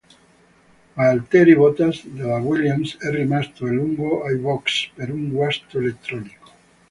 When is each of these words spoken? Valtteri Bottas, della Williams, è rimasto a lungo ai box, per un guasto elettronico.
Valtteri 0.95 1.53
Bottas, 1.59 2.07
della 2.07 2.39
Williams, 2.39 2.97
è 2.97 3.11
rimasto 3.11 3.65
a 3.67 3.71
lungo 3.71 4.23
ai 4.23 4.35
box, 4.37 4.89
per 4.95 5.11
un 5.11 5.29
guasto 5.29 5.77
elettronico. 5.77 6.49